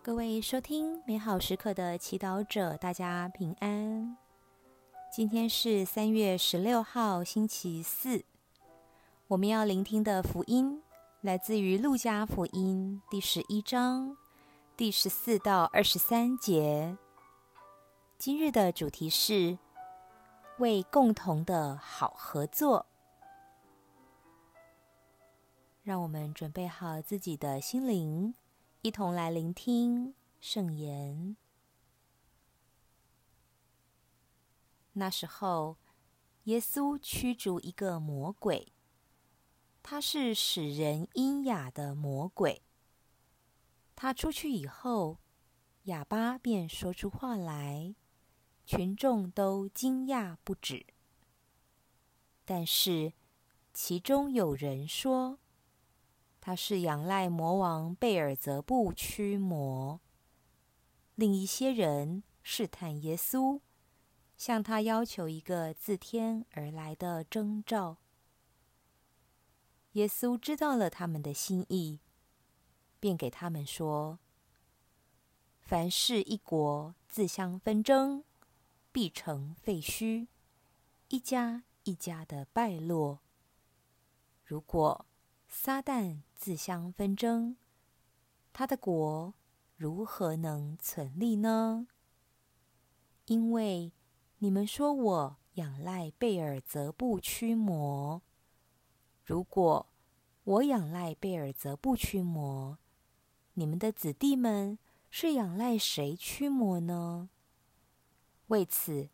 [0.00, 4.16] 各位收听美好时刻的祈祷者，大家平安。
[5.12, 8.24] 今天是三月十六号，星期四。
[9.26, 10.82] 我们要聆听的福音
[11.20, 14.16] 来自于《路加福音》第十一章
[14.76, 16.96] 第十四到二十三节。
[18.16, 19.58] 今日的主题是
[20.58, 22.86] 为共同的好合作。
[25.82, 28.34] 让我们准备好自己的心灵。
[28.82, 31.36] 一同来聆听圣言。
[34.92, 35.78] 那时候，
[36.44, 38.72] 耶稣驱逐一个魔鬼，
[39.82, 42.62] 他是使人阴哑的魔鬼。
[43.96, 45.18] 他出去以后，
[45.84, 47.96] 哑巴便说出话来，
[48.64, 50.86] 群众都惊讶不止。
[52.44, 53.12] 但是，
[53.74, 55.40] 其中有人说，
[56.48, 60.00] 他是仰赖魔王贝尔泽布驱魔。
[61.14, 63.60] 另一些人试探耶稣，
[64.38, 67.98] 向他要求一个自天而来的征兆。
[69.92, 72.00] 耶稣知道了他们的心意，
[72.98, 74.18] 便给他们说
[75.60, 78.24] ：“凡是一国自相纷争，
[78.90, 80.28] 必成废墟；
[81.08, 83.20] 一家一家的败落。
[84.42, 85.04] 如果……”
[85.50, 87.56] 撒旦自相纷争，
[88.52, 89.34] 他的国
[89.76, 91.88] 如何能存立呢？
[93.26, 93.92] 因为
[94.38, 98.22] 你们说我仰赖贝尔泽布驱魔。
[99.24, 99.88] 如果
[100.44, 102.78] 我仰赖贝尔泽布驱魔，
[103.54, 104.78] 你们的子弟们
[105.10, 107.30] 是仰赖谁驱魔呢？
[108.46, 109.10] 为此，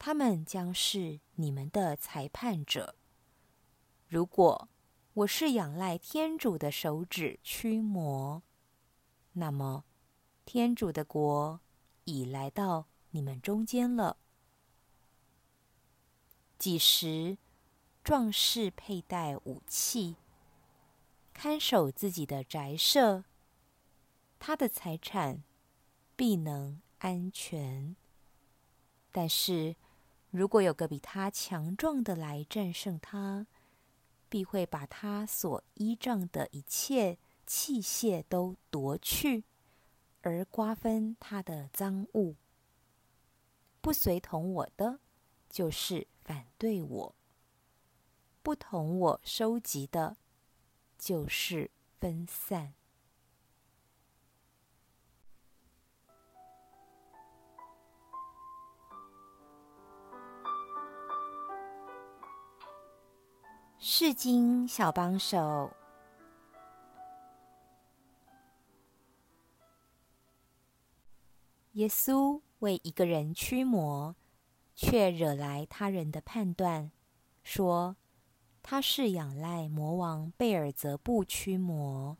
[0.00, 2.96] 他们将是你们的裁判者。
[4.08, 4.68] 如果
[5.20, 8.42] 我是仰赖天主的手指驱魔，
[9.32, 9.84] 那么
[10.46, 11.60] 天主的国
[12.04, 14.16] 已来到你们中间了。
[16.56, 17.36] 几时
[18.02, 20.16] 壮士佩戴武器，
[21.34, 23.24] 看守自己的宅舍，
[24.38, 25.42] 他的财产
[26.16, 27.94] 必能安全。
[29.12, 29.76] 但是
[30.30, 33.46] 如果有个比他强壮的来战胜他，
[34.30, 39.44] 必会把他所依仗的一切器械都夺去，
[40.22, 42.36] 而瓜分他的赃物。
[43.82, 45.00] 不随同我的，
[45.48, 47.14] 就是反对我；
[48.42, 50.16] 不同我收集的，
[50.96, 52.74] 就是分散。
[63.82, 65.72] 世经小帮手。
[71.72, 74.14] 耶稣为一个人驱魔，
[74.74, 76.92] 却惹来他人的判断，
[77.42, 77.96] 说
[78.62, 82.18] 他是仰赖魔王贝尔泽布驱魔。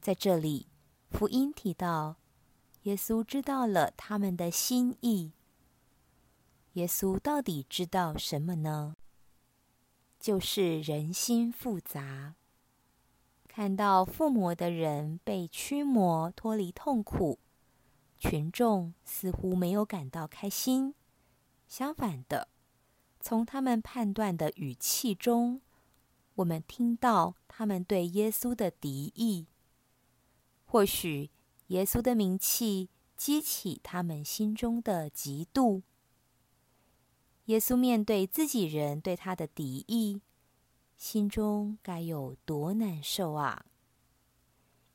[0.00, 0.68] 在这里，
[1.10, 2.16] 福音提到，
[2.84, 5.34] 耶稣知道了他们的心意。
[6.72, 8.96] 耶稣到底知道什么呢？
[10.20, 12.34] 就是人心复杂，
[13.48, 17.38] 看到附魔的人被驱魔脱离痛苦，
[18.18, 20.94] 群众似乎没有感到开心。
[21.66, 22.48] 相反的，
[23.18, 25.62] 从他们判断的语气中，
[26.34, 29.46] 我们听到他们对耶稣的敌意。
[30.66, 31.30] 或许
[31.68, 35.80] 耶稣的名气激起他们心中的嫉妒。
[37.50, 40.22] 耶稣面对自己人对他的敌意，
[40.96, 43.66] 心中该有多难受啊！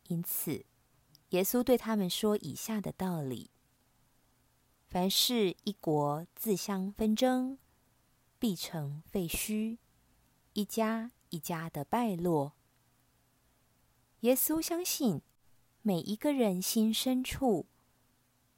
[0.08, 0.64] 因此，
[1.32, 3.52] 耶稣对他们说以下的道理：
[4.88, 7.58] 凡是一国自相纷争，
[8.40, 9.78] 必成废墟；
[10.54, 12.54] 一家一家的败落。
[14.22, 15.22] 耶稣相信，
[15.82, 17.66] 每一个人心深处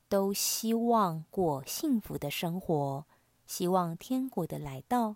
[0.08, 3.08] 都希望过幸福的生活。
[3.48, 5.16] 希望天国的来到，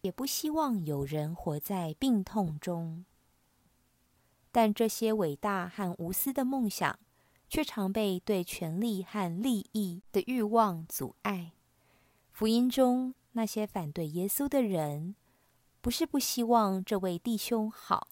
[0.00, 3.04] 也不希望有人活在病痛中。
[4.50, 6.98] 但这些伟大和无私的梦想，
[7.48, 11.52] 却常被对权力和利益的欲望阻碍。
[12.32, 15.14] 福音中那些反对耶稣的人，
[15.82, 18.08] 不是不希望这位弟兄好，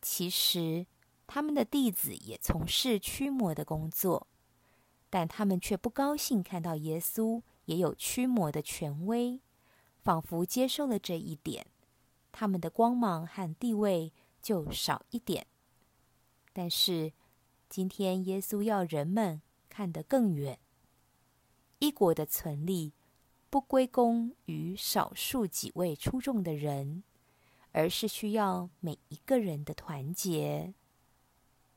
[0.00, 0.86] 其实
[1.26, 4.28] 他们的弟子也从事驱魔的工作，
[5.10, 7.42] 但他们却不高兴看到耶稣。
[7.66, 9.40] 也有驱魔的权威，
[10.02, 11.66] 仿佛接受了这一点，
[12.32, 14.12] 他们的光芒和地位
[14.42, 15.46] 就少一点。
[16.52, 17.12] 但是
[17.68, 20.58] 今天耶稣要人们看得更远。
[21.80, 22.92] 一国的存立，
[23.50, 27.02] 不归功于少数几位出众的人，
[27.72, 30.74] 而是需要每一个人的团结。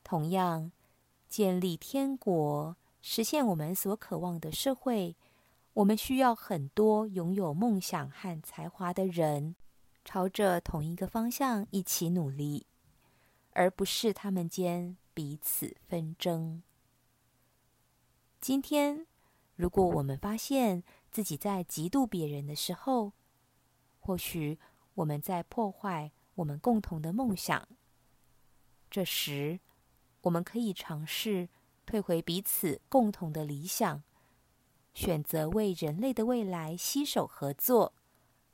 [0.04, 0.70] 同样，
[1.28, 5.16] 建立天国，实现我们所渴望的社会，
[5.78, 9.54] 我们需要很多拥有梦想和才华的人，
[10.04, 12.66] 朝着同一个方向一起努力，
[13.52, 16.64] 而不是他们间彼此纷争。
[18.40, 19.06] 今天，
[19.54, 20.82] 如果我们发现
[21.12, 23.12] 自己在嫉妒别人的时候，
[24.00, 24.58] 或许
[24.94, 27.68] 我们在破坏我们共同的梦想。
[28.90, 29.60] 这时，
[30.22, 31.48] 我们可以尝试
[31.86, 34.02] 退回彼此共同的理想，
[34.98, 37.94] 选择为人类的未来携手合作，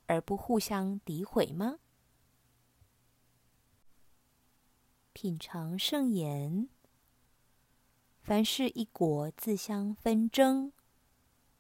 [0.05, 1.79] 而不互相诋毁吗？
[5.15, 6.69] 品尝圣言。
[8.21, 10.73] 凡是一国自相纷争，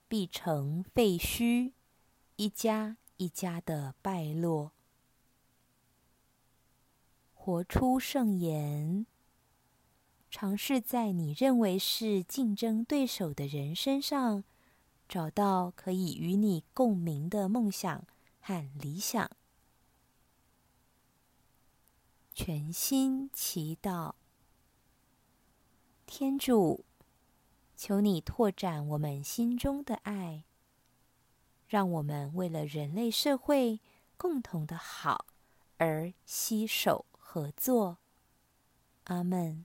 [0.06, 1.72] 必成废墟，
[2.36, 4.72] 一家一家的败落。
[7.32, 9.06] 活出圣言，
[10.30, 14.44] 尝试在你认为是竞争对手的人身上，
[15.08, 18.06] 找到可以与你共鸣的梦想
[18.40, 19.30] 和理想。
[22.32, 24.14] 全心祈祷，
[26.04, 26.84] 天主，
[27.76, 30.44] 求你拓展我们心中的爱，
[31.68, 33.80] 让我们为了人类社会
[34.16, 35.26] 共同的好
[35.76, 37.98] 而携手合作。
[39.04, 39.64] 阿门。